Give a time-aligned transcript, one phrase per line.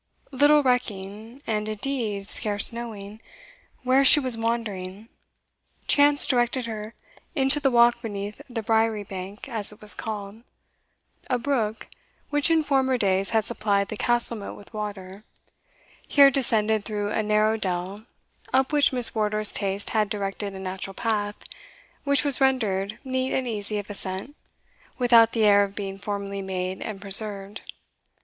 [0.31, 3.21] Little recking, and indeed scarce knowing,
[3.83, 5.09] where she was wandering,
[5.87, 6.95] chance directed her
[7.35, 10.41] into the walk beneath the Briery Bank, as it was called.
[11.29, 11.85] A brook,
[12.31, 15.23] which in former days had supplied the castle moat with water,
[16.07, 18.05] here descended through a narrow dell,
[18.51, 21.35] up which Miss Wardour's taste had directed a natural path,
[22.05, 24.35] which was rendered neat and easy of ascent,
[24.97, 27.61] without the air of being formally made and preserved.